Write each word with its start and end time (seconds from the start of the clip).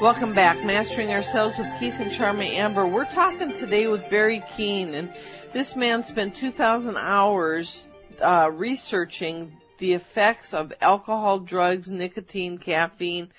Welcome 0.00 0.34
back, 0.34 0.64
Mastering 0.64 1.12
Ourselves 1.12 1.56
with 1.56 1.68
Keith 1.78 1.94
and 2.00 2.10
Charmy 2.10 2.54
Amber. 2.54 2.84
We're 2.84 3.04
talking 3.04 3.52
today 3.52 3.86
with 3.86 4.10
Barry 4.10 4.42
Keane, 4.56 4.92
and 4.92 5.12
this 5.52 5.76
man 5.76 6.02
spent 6.02 6.34
2,000 6.34 6.96
hours 6.96 7.86
uh, 8.20 8.50
researching 8.52 9.56
the 9.78 9.92
effects 9.92 10.52
of 10.52 10.72
alcohol, 10.80 11.38
drugs, 11.38 11.88
nicotine, 11.88 12.58
caffeine, 12.58 13.30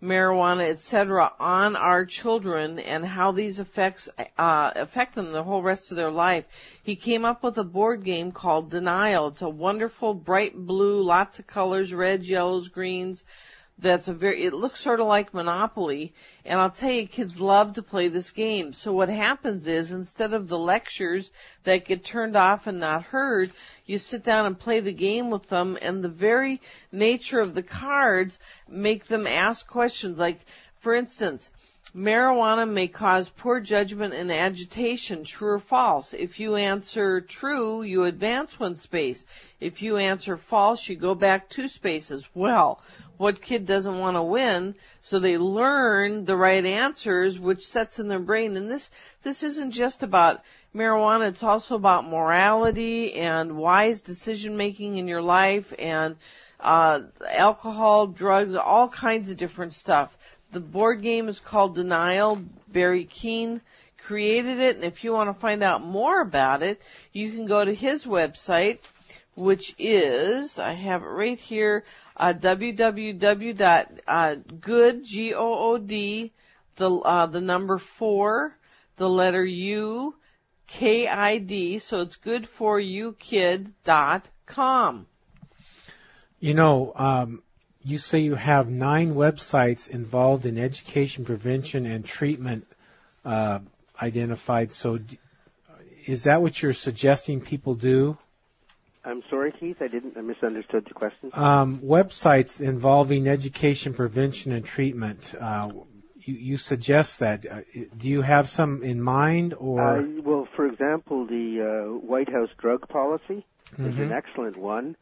marijuana, 0.00 0.70
etc., 0.70 1.32
on 1.40 1.74
our 1.74 2.06
children 2.06 2.78
and 2.78 3.04
how 3.04 3.32
these 3.32 3.58
effects 3.58 4.08
uh, 4.38 4.70
affect 4.76 5.16
them 5.16 5.32
the 5.32 5.42
whole 5.42 5.62
rest 5.62 5.90
of 5.90 5.96
their 5.96 6.12
life. 6.12 6.44
He 6.80 6.94
came 6.94 7.24
up 7.24 7.42
with 7.42 7.58
a 7.58 7.64
board 7.64 8.04
game 8.04 8.30
called 8.30 8.70
Denial. 8.70 9.28
It's 9.28 9.42
a 9.42 9.48
wonderful 9.48 10.14
bright 10.14 10.56
blue, 10.56 11.02
lots 11.02 11.40
of 11.40 11.48
colors, 11.48 11.92
reds, 11.92 12.30
yellows, 12.30 12.68
greens 12.68 13.24
that's 13.80 14.08
a 14.08 14.12
very 14.12 14.44
it 14.44 14.52
looks 14.52 14.80
sort 14.80 15.00
of 15.00 15.06
like 15.06 15.32
monopoly 15.32 16.12
and 16.44 16.58
i'll 16.60 16.70
tell 16.70 16.90
you 16.90 17.06
kids 17.06 17.40
love 17.40 17.74
to 17.74 17.82
play 17.82 18.08
this 18.08 18.32
game. 18.32 18.72
So 18.72 18.92
what 18.92 19.08
happens 19.08 19.68
is 19.68 19.92
instead 19.92 20.32
of 20.32 20.48
the 20.48 20.58
lectures 20.58 21.30
that 21.64 21.86
get 21.86 22.04
turned 22.04 22.36
off 22.36 22.66
and 22.66 22.80
not 22.80 23.04
heard 23.04 23.52
you 23.86 23.98
sit 23.98 24.24
down 24.24 24.46
and 24.46 24.58
play 24.58 24.80
the 24.80 24.92
game 24.92 25.30
with 25.30 25.48
them 25.48 25.78
and 25.80 26.02
the 26.02 26.08
very 26.08 26.60
nature 26.90 27.40
of 27.40 27.54
the 27.54 27.62
cards 27.62 28.38
make 28.68 29.06
them 29.06 29.26
ask 29.26 29.66
questions. 29.66 30.18
Like 30.18 30.40
for 30.80 30.94
instance 30.94 31.50
Marijuana 31.96 32.70
may 32.70 32.86
cause 32.86 33.30
poor 33.30 33.60
judgment 33.60 34.12
and 34.12 34.30
agitation, 34.30 35.24
true 35.24 35.52
or 35.52 35.58
false. 35.58 36.12
If 36.12 36.38
you 36.38 36.56
answer 36.56 37.22
true, 37.22 37.82
you 37.82 38.04
advance 38.04 38.60
one 38.60 38.76
space. 38.76 39.24
If 39.58 39.80
you 39.80 39.96
answer 39.96 40.36
false, 40.36 40.86
you 40.86 40.96
go 40.96 41.14
back 41.14 41.48
two 41.48 41.66
spaces. 41.66 42.28
Well, 42.34 42.82
what 43.16 43.40
kid 43.40 43.64
doesn't 43.64 43.98
want 43.98 44.16
to 44.16 44.22
win? 44.22 44.74
So 45.00 45.18
they 45.18 45.38
learn 45.38 46.26
the 46.26 46.36
right 46.36 46.64
answers, 46.64 47.38
which 47.38 47.66
sets 47.66 47.98
in 47.98 48.08
their 48.08 48.18
brain. 48.18 48.58
And 48.58 48.70
this, 48.70 48.90
this 49.22 49.42
isn't 49.42 49.70
just 49.70 50.02
about 50.02 50.42
marijuana. 50.74 51.28
It's 51.28 51.42
also 51.42 51.74
about 51.74 52.06
morality 52.06 53.14
and 53.14 53.56
wise 53.56 54.02
decision 54.02 54.58
making 54.58 54.96
in 54.96 55.08
your 55.08 55.22
life 55.22 55.72
and, 55.78 56.16
uh, 56.60 57.00
alcohol, 57.26 58.08
drugs, 58.08 58.54
all 58.54 58.88
kinds 58.88 59.30
of 59.30 59.36
different 59.36 59.72
stuff. 59.72 60.16
The 60.52 60.60
board 60.60 61.02
game 61.02 61.28
is 61.28 61.40
called 61.40 61.74
Denial. 61.74 62.42
Barry 62.68 63.04
Keane 63.04 63.60
created 63.98 64.60
it. 64.60 64.76
And 64.76 64.84
if 64.84 65.04
you 65.04 65.12
want 65.12 65.28
to 65.28 65.40
find 65.40 65.62
out 65.62 65.82
more 65.84 66.20
about 66.20 66.62
it, 66.62 66.80
you 67.12 67.30
can 67.32 67.46
go 67.46 67.64
to 67.64 67.74
his 67.74 68.06
website, 68.06 68.78
which 69.34 69.74
is, 69.78 70.58
I 70.58 70.72
have 70.72 71.02
it 71.02 71.06
right 71.06 71.38
here, 71.38 71.84
uh, 72.16 72.32
www.good, 72.32 72.64
G-O-O-D, 75.04 76.32
the, 76.76 76.90
uh, 76.90 77.26
the 77.26 77.40
number 77.40 77.78
four, 77.78 78.56
the 78.96 79.08
letter 79.08 79.44
U, 79.44 80.14
K-I-D, 80.66 81.78
so 81.78 82.00
it's 82.00 82.16
good 82.16 82.46
for 82.46 82.78
you 82.78 83.14
kid 83.18 83.72
dot 83.84 84.28
com. 84.46 85.06
You 86.40 86.54
know, 86.54 86.92
um, 86.94 87.42
you 87.88 87.98
say 87.98 88.18
you 88.18 88.34
have 88.34 88.68
nine 88.68 89.14
websites 89.14 89.88
involved 89.88 90.44
in 90.44 90.58
education, 90.58 91.24
prevention, 91.24 91.86
and 91.86 92.04
treatment 92.04 92.66
uh, 93.24 93.60
identified. 94.00 94.72
So, 94.72 94.98
is 96.06 96.24
that 96.24 96.42
what 96.42 96.62
you're 96.62 96.74
suggesting 96.74 97.40
people 97.40 97.74
do? 97.74 98.18
I'm 99.04 99.22
sorry, 99.30 99.52
Keith. 99.58 99.78
I 99.80 99.88
didn't. 99.88 100.18
I 100.18 100.20
misunderstood 100.20 100.84
the 100.86 100.94
question. 100.94 101.30
Um, 101.32 101.80
websites 101.80 102.60
involving 102.60 103.26
education, 103.26 103.94
prevention, 103.94 104.52
and 104.52 104.64
treatment. 104.64 105.34
Uh, 105.40 105.70
you, 106.16 106.34
you, 106.34 106.56
suggest 106.58 107.20
that. 107.20 107.46
Uh, 107.50 107.60
do 107.96 108.08
you 108.08 108.20
have 108.20 108.50
some 108.50 108.82
in 108.82 109.00
mind, 109.00 109.54
or? 109.54 109.98
Uh, 109.98 110.02
well, 110.22 110.48
for 110.54 110.66
example, 110.66 111.26
the 111.26 111.62
uh, 111.62 112.06
White 112.06 112.30
House 112.30 112.50
drug 112.58 112.86
policy 112.88 113.46
mm-hmm. 113.72 113.86
is 113.86 113.96
an 113.96 114.04
mm-hmm. 114.04 114.12
excellent 114.12 114.58
one. 114.58 114.94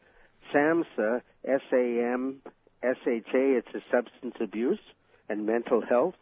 SAMHSA, 0.53 1.21
S-A-M 1.43 2.41
SHA, 2.81 3.23
it's 3.33 3.73
a 3.73 3.81
substance 3.91 4.35
abuse 4.39 4.79
and 5.29 5.45
mental 5.45 5.81
health. 5.81 6.15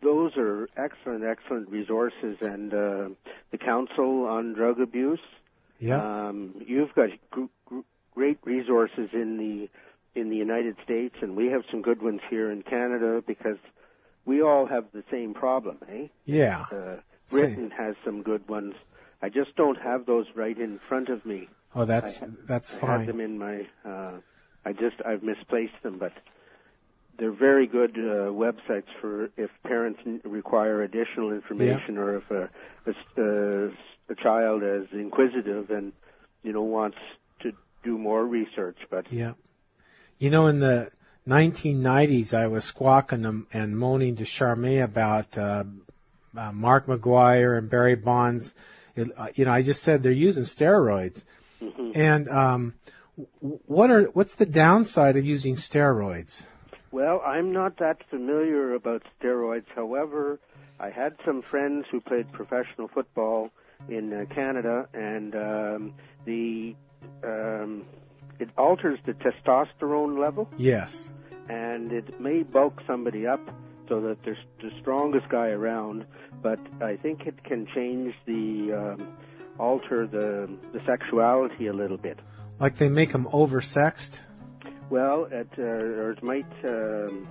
Those 0.00 0.36
are 0.36 0.68
excellent, 0.76 1.24
excellent 1.24 1.70
resources, 1.70 2.36
and 2.40 2.72
uh, 2.72 3.08
the 3.50 3.58
Council 3.58 4.26
on 4.26 4.52
Drug 4.52 4.80
Abuse. 4.80 5.20
Yeah. 5.80 6.28
Um, 6.28 6.54
you've 6.64 6.94
got 6.94 7.08
gr- 7.30 7.44
gr- 7.66 7.80
great 8.14 8.38
resources 8.44 9.10
in 9.12 9.38
the 9.38 9.68
in 10.18 10.30
the 10.30 10.36
United 10.36 10.76
States, 10.84 11.16
and 11.20 11.36
we 11.36 11.46
have 11.46 11.62
some 11.70 11.82
good 11.82 12.02
ones 12.02 12.20
here 12.30 12.50
in 12.50 12.62
Canada 12.62 13.22
because 13.26 13.58
we 14.24 14.42
all 14.42 14.66
have 14.66 14.86
the 14.92 15.04
same 15.10 15.34
problem, 15.34 15.78
eh? 15.88 16.08
Yeah. 16.24 16.64
Uh, 16.72 16.96
Britain 17.30 17.70
has 17.76 17.94
some 18.04 18.22
good 18.22 18.48
ones. 18.48 18.74
I 19.22 19.28
just 19.28 19.54
don't 19.56 19.78
have 19.80 20.06
those 20.06 20.26
right 20.34 20.56
in 20.58 20.80
front 20.88 21.08
of 21.08 21.24
me. 21.26 21.48
Oh, 21.74 21.84
that's 21.84 22.20
that's 22.46 22.74
I 22.74 22.78
fine. 22.78 22.90
I 22.90 22.98
have 22.98 23.06
them 23.06 23.20
in 23.20 23.38
my 23.38 23.66
uh, 23.84 24.12
I 24.68 24.72
just 24.72 24.96
I've 25.02 25.22
misplaced 25.22 25.82
them, 25.82 25.96
but 25.98 26.12
they're 27.18 27.32
very 27.32 27.66
good 27.66 27.92
uh, 27.92 28.30
websites 28.30 28.90
for 29.00 29.30
if 29.38 29.50
parents 29.62 30.00
require 30.24 30.82
additional 30.82 31.32
information 31.32 31.94
yeah. 31.94 32.00
or 32.00 32.16
if 32.18 32.30
a, 32.30 32.50
a, 33.16 34.12
a 34.12 34.14
child 34.14 34.62
is 34.62 34.88
inquisitive 34.92 35.70
and 35.70 35.94
you 36.42 36.52
know 36.52 36.62
wants 36.62 36.98
to 37.40 37.52
do 37.82 37.96
more 37.96 38.22
research. 38.26 38.76
But 38.90 39.10
yeah, 39.10 39.32
you 40.18 40.28
know, 40.28 40.48
in 40.48 40.60
the 40.60 40.90
1990s, 41.26 42.34
I 42.34 42.48
was 42.48 42.66
squawking 42.66 43.46
and 43.50 43.78
moaning 43.78 44.16
to 44.16 44.24
Charmaine 44.24 44.84
about 44.84 45.38
uh, 45.38 45.64
uh, 46.36 46.52
Mark 46.52 46.88
McGwire 46.88 47.56
and 47.56 47.70
Barry 47.70 47.96
Bonds. 47.96 48.52
It, 48.96 49.12
uh, 49.16 49.28
you 49.34 49.46
know, 49.46 49.52
I 49.52 49.62
just 49.62 49.82
said 49.82 50.02
they're 50.02 50.12
using 50.12 50.42
steroids, 50.42 51.22
mm-hmm. 51.62 51.92
and 51.94 52.28
um, 52.28 52.74
what 53.40 53.90
are 53.90 54.04
what's 54.04 54.36
the 54.36 54.46
downside 54.46 55.16
of 55.16 55.24
using 55.24 55.56
steroids? 55.56 56.42
Well, 56.90 57.20
I'm 57.26 57.52
not 57.52 57.78
that 57.78 57.98
familiar 58.08 58.74
about 58.74 59.02
steroids. 59.20 59.66
However, 59.74 60.40
I 60.80 60.90
had 60.90 61.16
some 61.24 61.42
friends 61.42 61.86
who 61.90 62.00
played 62.00 62.32
professional 62.32 62.88
football 62.88 63.50
in 63.88 64.12
uh, 64.12 64.34
Canada, 64.34 64.88
and 64.94 65.34
um, 65.34 65.94
the 66.24 66.74
um, 67.24 67.84
it 68.38 68.48
alters 68.56 68.98
the 69.04 69.12
testosterone 69.12 70.18
level. 70.18 70.48
Yes. 70.56 71.10
And 71.48 71.92
it 71.92 72.20
may 72.20 72.42
bulk 72.42 72.80
somebody 72.86 73.26
up 73.26 73.40
so 73.88 74.00
that 74.02 74.18
they're 74.24 74.36
the 74.60 74.70
strongest 74.80 75.28
guy 75.30 75.48
around, 75.48 76.04
but 76.42 76.60
I 76.82 76.96
think 76.96 77.22
it 77.26 77.42
can 77.42 77.66
change 77.74 78.14
the 78.26 78.96
um, 79.00 79.08
alter 79.58 80.06
the 80.06 80.48
the 80.72 80.80
sexuality 80.84 81.66
a 81.66 81.72
little 81.72 81.96
bit. 81.96 82.18
Like 82.60 82.76
they 82.76 82.88
make 82.88 83.12
them 83.12 83.26
oversexed? 83.26 84.18
Well, 84.90 85.28
it, 85.30 85.48
uh, 85.58 85.62
or 85.62 86.10
it 86.12 86.22
might 86.22 86.46
um, 86.64 87.28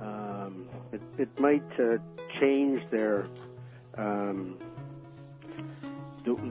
um, 0.00 0.68
it, 0.90 1.02
it 1.18 1.40
might 1.40 1.62
uh, 1.78 1.98
change 2.40 2.82
their 2.90 3.26
um, 3.96 4.58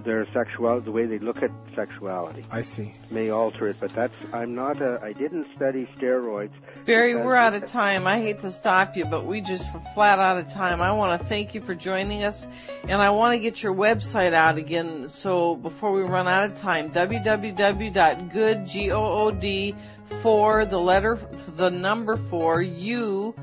their 0.03 0.25
sexuality, 0.33 0.85
the 0.85 0.91
way 0.91 1.05
they 1.05 1.19
look 1.19 1.41
at 1.43 1.51
sexuality. 1.75 2.45
I 2.51 2.61
see. 2.61 2.93
May 3.09 3.29
alter 3.29 3.67
it, 3.67 3.77
but 3.79 3.93
that's 3.93 4.13
I'm 4.33 4.55
not 4.55 4.81
a 4.81 4.99
I 5.01 5.13
didn't 5.13 5.47
study 5.55 5.87
steroids. 5.97 6.51
Barry, 6.85 7.15
we're 7.15 7.35
out 7.35 7.53
of 7.53 7.69
time. 7.69 8.07
I 8.07 8.19
hate 8.19 8.41
to 8.41 8.51
stop 8.51 8.97
you, 8.97 9.05
but 9.05 9.25
we 9.25 9.41
just 9.41 9.65
flat 9.93 10.19
out 10.19 10.37
of 10.37 10.51
time. 10.53 10.81
I 10.81 10.91
want 10.91 11.19
to 11.19 11.27
thank 11.27 11.53
you 11.55 11.61
for 11.61 11.75
joining 11.75 12.23
us, 12.23 12.45
and 12.83 13.01
I 13.01 13.09
want 13.11 13.33
to 13.33 13.39
get 13.39 13.61
your 13.63 13.73
website 13.73 14.33
out 14.33 14.57
again. 14.57 15.09
So 15.09 15.55
before 15.55 15.91
we 15.91 16.01
run 16.01 16.27
out 16.27 16.45
of 16.45 16.55
time, 16.57 16.91
www.good 16.91 18.67
g 18.67 18.91
o 18.91 19.03
o 19.03 19.31
d 19.31 19.75
for 20.21 20.65
the 20.65 20.77
letter 20.77 21.19
the 21.55 21.69
number 21.69 22.17
four 22.17 22.61
u 22.61 23.33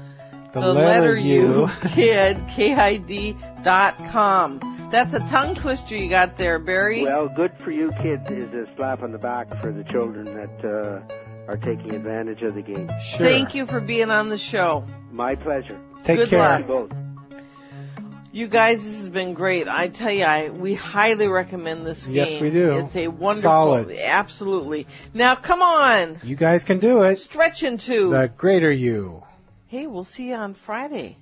the, 0.53 0.61
the 0.61 0.73
letter, 0.73 1.13
letter 1.13 1.17
U 1.17 1.71
kid 1.95 2.43
k 2.49 2.75
i 2.75 2.97
d 2.97 3.37
dot 3.63 3.99
com. 4.07 4.78
That's 4.91 5.13
a 5.13 5.21
tongue 5.21 5.55
twister 5.55 5.97
you 5.97 6.09
got 6.09 6.37
there, 6.37 6.59
Barry. 6.59 7.03
Well, 7.03 7.29
good 7.29 7.53
for 7.59 7.71
you 7.71 7.91
kids 8.01 8.31
is 8.31 8.53
a 8.55 8.67
slap 8.77 9.03
on 9.03 9.13
the 9.13 9.19
back 9.19 9.61
for 9.61 9.71
the 9.71 9.85
children 9.85 10.25
that 10.25 10.65
uh, 10.65 11.03
are 11.47 11.59
taking 11.59 11.95
advantage 11.95 12.43
of 12.43 12.55
the 12.55 12.63
game. 12.63 12.89
Sure. 12.99 13.27
Thank 13.27 13.55
you 13.55 13.67
for 13.67 13.81
being 13.81 14.11
on 14.11 14.31
the 14.31 14.39
show. 14.39 14.87
My 15.11 15.35
pleasure. 15.35 15.79
Take 16.05 16.17
good 16.17 16.31
care. 16.31 16.61
Luck. 16.61 16.91
You 18.33 18.47
guys, 18.47 18.83
this 18.83 18.99
has 19.01 19.09
been 19.11 19.35
great. 19.35 19.69
I 19.69 19.89
tell 19.89 20.13
you, 20.13 20.25
I 20.25 20.49
we 20.49 20.75
highly 20.75 21.29
recommend 21.29 21.85
this 21.85 22.07
game. 22.07 22.15
Yes, 22.15 22.41
we 22.41 22.51
do. 22.51 22.79
It's 22.79 22.97
a 22.97 23.09
wonderful, 23.09 23.43
Solid. 23.51 23.91
absolutely. 23.91 24.87
Now, 25.13 25.35
come 25.35 25.61
on. 25.61 26.21
You 26.23 26.37
guys 26.37 26.65
can 26.65 26.79
do 26.79 27.03
it. 27.03 27.17
Stretch 27.17 27.63
into 27.63 28.11
the 28.11 28.31
greater 28.35 28.71
you. 28.71 29.23
Hey, 29.67 29.87
we'll 29.87 30.05
see 30.05 30.29
you 30.29 30.35
on 30.35 30.55
Friday. 30.55 31.19